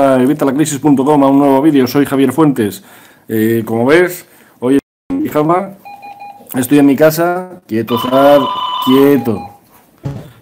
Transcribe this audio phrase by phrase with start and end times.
[0.00, 1.88] evitalacrisis.com a un nuevo vídeo.
[1.88, 2.84] Soy Javier Fuentes.
[3.26, 4.26] Eh, como ves,
[4.60, 5.70] hoy estoy en pijama,
[6.54, 8.40] estoy en mi casa, quieto, Zar,
[8.84, 9.40] quieto.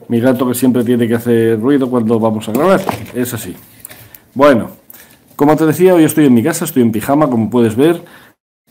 [0.09, 2.83] Mi gato que siempre tiene que hacer ruido cuando vamos a grabar,
[3.15, 3.57] es así.
[4.35, 4.73] Bueno,
[5.37, 8.03] como te decía, hoy estoy en mi casa, estoy en pijama, como puedes ver.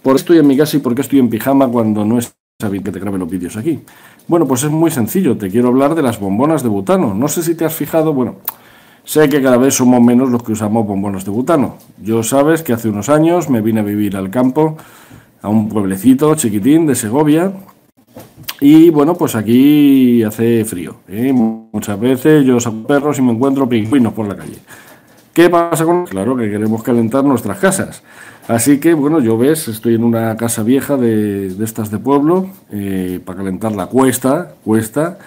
[0.03, 2.35] ¿Por qué estoy en mi casa y por qué estoy en pijama cuando no es
[2.69, 3.79] bien que te grabe los vídeos aquí?
[4.27, 7.15] Bueno, pues es muy sencillo, te quiero hablar de las bombonas de butano.
[7.15, 8.35] No sé si te has fijado, bueno,
[9.05, 11.77] Sé que cada vez somos menos los que usamos bombonas de butano.
[12.01, 14.77] Yo sabes que hace unos años me vine a vivir al campo,
[15.43, 17.51] a un pueblecito chiquitín de Segovia.
[18.59, 20.97] Y bueno, pues aquí hace frío.
[21.07, 21.31] ¿eh?
[21.31, 24.57] Muchas veces yo saco perros y me encuentro pingüinos por la calle.
[25.33, 26.05] ¿Qué pasa con.?
[26.05, 28.01] Claro que queremos calentar nuestras casas.
[28.47, 33.19] Así que, bueno, yo ves, estoy en una casa vieja de, estas de pueblo, eh,
[33.23, 35.19] para calentar la cuesta, cuesta.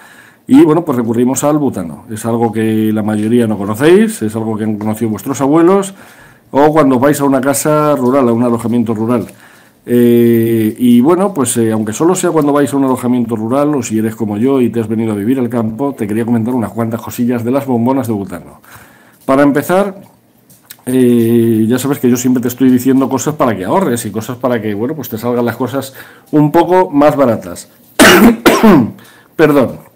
[0.51, 2.05] Y bueno, pues recurrimos al butano.
[2.09, 5.93] Es algo que la mayoría no conocéis, es algo que han conocido vuestros abuelos,
[6.49, 9.27] o cuando vais a una casa rural, a un alojamiento rural.
[9.85, 13.83] Eh, y bueno, pues eh, aunque solo sea cuando vais a un alojamiento rural, o
[13.83, 16.55] si eres como yo y te has venido a vivir al campo, te quería comentar
[16.55, 18.59] unas cuantas cosillas de las bombonas de butano.
[19.25, 20.01] Para empezar,
[20.87, 24.37] eh, ya sabes que yo siempre te estoy diciendo cosas para que ahorres y cosas
[24.37, 25.93] para que, bueno, pues te salgan las cosas
[26.31, 27.69] un poco más baratas.
[29.35, 29.88] Perdón.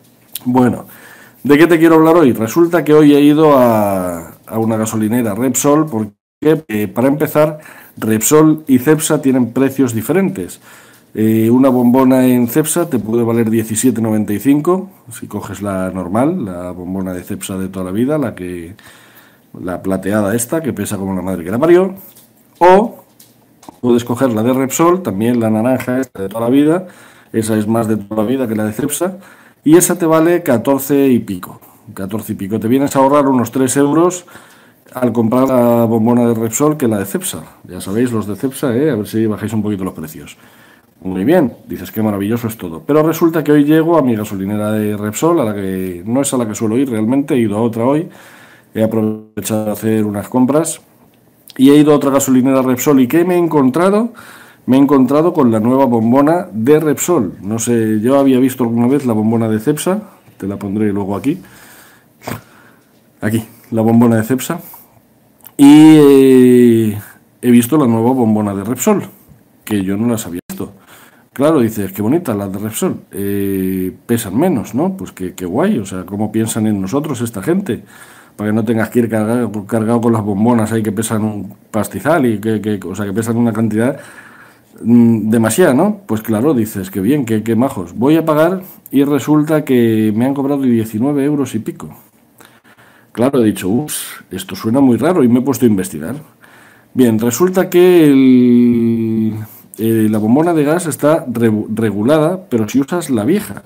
[0.46, 0.86] Bueno,
[1.44, 2.34] ¿de qué te quiero hablar hoy?
[2.34, 7.60] Resulta que hoy he ido a, una gasolinera Repsol porque, eh, para empezar,
[7.96, 10.60] Repsol y Cepsa tienen precios diferentes.
[11.16, 17.14] Eh, una bombona en Cepsa te puede valer 17,95 si coges la normal, la bombona
[17.14, 18.76] de Cepsa de toda la vida, la que
[19.58, 21.94] la plateada esta que pesa como la madre que la parió,
[22.60, 23.06] o
[23.80, 26.88] puedes coger la de Repsol, también la naranja esta de toda la vida,
[27.32, 29.20] esa es más de toda la vida que la de Cepsa
[29.64, 31.59] y esa te vale 14 y pico.
[31.94, 32.59] 14 y pico.
[32.59, 34.25] Te vienes a ahorrar unos 3 euros
[34.94, 37.44] al comprar la bombona de Repsol que la de Cepsa.
[37.64, 38.91] Ya sabéis, los de Cepsa, ¿eh?
[38.91, 40.38] a ver si bajáis un poquito los precios.
[41.02, 42.81] Muy bien, dices que maravilloso es todo.
[42.86, 46.34] Pero resulta que hoy llego a mi gasolinera de Repsol, a la que no es
[46.34, 48.07] a la que suelo ir realmente, he ido a otra hoy.
[48.73, 50.81] He aprovechado de hacer unas compras
[51.57, 53.02] y he ido a otra gasolinera Repsol.
[53.02, 54.13] ¿Y qué me he encontrado?
[54.66, 57.34] Me he encontrado con la nueva bombona de Repsol.
[57.41, 60.01] No sé, yo había visto alguna vez la bombona de Cepsa,
[60.38, 61.41] te la pondré luego aquí.
[63.22, 64.59] Aquí, la bombona de Cepsa.
[65.57, 66.97] Y eh,
[67.41, 69.03] he visto la nueva bombona de Repsol,
[69.63, 70.73] que yo no las había visto.
[71.34, 73.02] Claro, dices, qué bonita la de Repsol.
[73.12, 74.96] Eh, pesan menos, ¿no?
[74.96, 77.84] Pues qué, guay, o sea, cómo piensan en nosotros esta gente.
[78.35, 82.25] Para que no tengas que ir cargado, con las bombonas ahí que pesan un pastizal
[82.25, 84.00] y que, o sea, que pesan una cantidad
[84.81, 86.01] demasiado, ¿no?
[86.06, 87.94] Pues claro, dices, que bien, que, majos.
[87.94, 91.95] Voy a pagar y resulta que me han cobrado 19 euros y pico.
[93.11, 96.16] Claro, he dicho, ups, esto suena muy raro y me he puesto a investigar.
[96.94, 99.34] Bien, resulta que
[99.78, 103.63] la bombona de gas está regulada, pero si usas la vieja.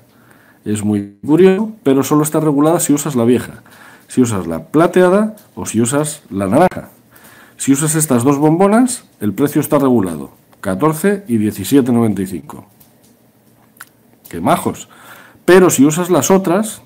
[0.66, 3.64] Es muy curioso, pero solo está regulada si usas la vieja.
[4.10, 6.90] Si usas la plateada o si usas la naranja.
[7.56, 10.32] Si usas estas dos bombonas, el precio está regulado.
[10.68, 12.66] 14 y 17,95.
[14.30, 14.90] Qué majos.
[15.46, 16.82] Pero si usas las otras,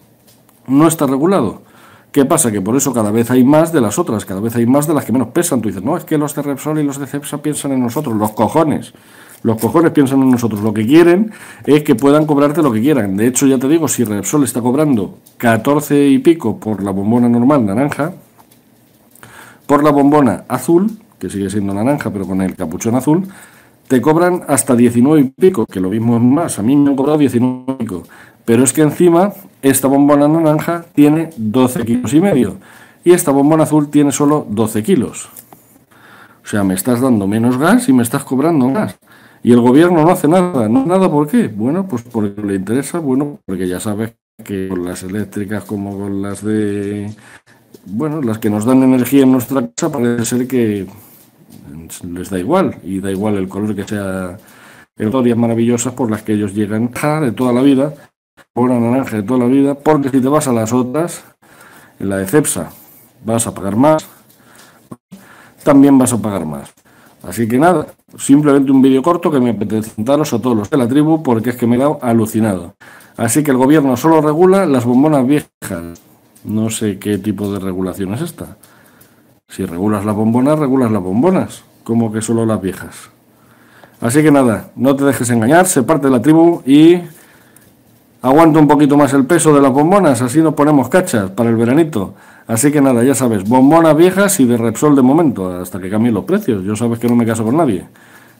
[0.67, 1.63] no está regulado.
[2.11, 2.51] ¿Qué pasa?
[2.51, 4.93] Que por eso cada vez hay más de las otras, cada vez hay más de
[4.93, 5.61] las que menos pesan.
[5.61, 8.15] Tú dices, no, es que los de Repsol y los de Cepsa piensan en nosotros,
[8.15, 8.93] los cojones.
[9.41, 10.61] Los cojones piensan en nosotros.
[10.61, 11.31] Lo que quieren
[11.65, 13.17] es que puedan cobrarte lo que quieran.
[13.17, 17.27] De hecho, ya te digo, si Repsol está cobrando 14 y pico por la bombona
[17.27, 18.13] normal naranja,
[19.65, 23.27] por la bombona azul, que sigue siendo naranja pero con el capuchón azul,
[23.91, 26.95] te cobran hasta 19 y pico, que lo mismo es más, a mí me han
[26.95, 28.03] cobrado 19 y pico.
[28.45, 32.55] Pero es que encima esta bombona naranja tiene 12 kilos y medio
[33.03, 35.27] y esta bombona azul tiene solo 12 kilos.
[36.41, 38.97] O sea, me estás dando menos gas y me estás cobrando más.
[39.43, 40.69] Y el gobierno no hace nada.
[40.69, 41.49] ¿No nada por qué?
[41.49, 46.21] Bueno, pues porque le interesa, bueno, porque ya sabes que con las eléctricas como con
[46.21, 47.13] las de...
[47.87, 50.87] Bueno, las que nos dan energía en nuestra casa parece ser que
[52.03, 54.37] les da igual, y da igual el color que sea,
[54.97, 57.93] historias maravillosas por las que ellos llegan de toda la vida,
[58.53, 61.23] por una naranja de toda la vida, porque si te vas a las otras,
[61.99, 62.71] en la de Cepsa,
[63.23, 64.07] vas a pagar más,
[65.63, 66.73] también vas a pagar más.
[67.23, 67.85] Así que nada,
[68.17, 71.51] simplemente un vídeo corto que me apetece contaros a todos los de la tribu porque
[71.51, 72.75] es que me he dado alucinado.
[73.15, 76.01] Así que el gobierno solo regula las bombonas viejas.
[76.43, 78.57] No sé qué tipo de regulación es esta.
[79.47, 83.09] Si regulas las bombonas, regulas las bombonas, como que solo las viejas.
[83.99, 87.01] Así que nada, no te dejes engañar, se parte la tribu y
[88.21, 91.57] aguanta un poquito más el peso de las bombonas, así nos ponemos cachas para el
[91.57, 92.13] veranito.
[92.47, 96.13] Así que nada, ya sabes, bombonas viejas y de Repsol de momento, hasta que cambien
[96.13, 96.63] los precios.
[96.63, 97.85] Yo sabes que no me caso con nadie.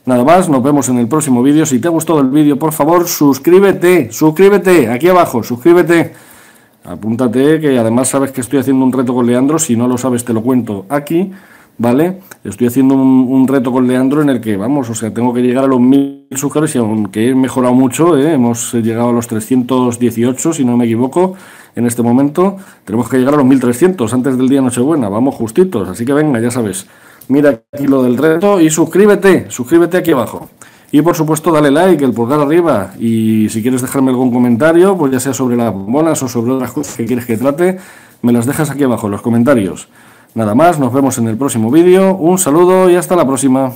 [0.06, 1.66] Nada más, nos vemos en el próximo vídeo.
[1.66, 6.14] Si te ha gustado el vídeo, por favor, suscríbete, suscríbete, aquí abajo, suscríbete.
[6.86, 9.60] Apúntate, que además sabes que estoy haciendo un reto con Leandro.
[9.60, 11.34] Si no lo sabes, te lo cuento aquí,
[11.78, 12.20] ¿vale?
[12.44, 15.66] Estoy haciendo un, reto con Leandro en el que, vamos, o sea, tengo que llegar
[15.66, 18.34] a los mil suscriptores y aunque he mejorado mucho, ¿eh?
[18.34, 21.36] hemos llegado a los 318, si no me equivoco,
[21.76, 22.58] en este momento.
[22.86, 25.88] Tenemos que llegar a los 1300 antes del día Nochebuena, vamos justitos.
[25.88, 26.88] Así que venga, ya sabes.
[27.28, 30.50] Mira aquí lo del reto y suscríbete, suscríbete aquí abajo.
[30.92, 32.94] Y por supuesto, dale like, el pulgar arriba.
[33.00, 36.72] Y si quieres dejarme algún comentario, pues ya sea sobre las bombonas o sobre otras
[36.72, 37.78] cosas que quieres que trate,
[38.22, 39.88] me las dejas aquí abajo en los comentarios.
[40.34, 42.16] Nada más, nos vemos en el próximo vídeo.
[42.16, 43.74] Un saludo y hasta la próxima.